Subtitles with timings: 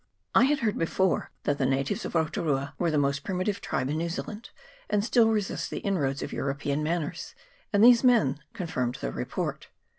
[0.33, 3.87] I had heard before that the natives of Rotu rua were the most primitive tribe
[3.87, 4.49] in New Zealand,
[4.89, 7.35] and still resist the inroads of European manners,
[7.71, 9.67] and these men confirmed the report.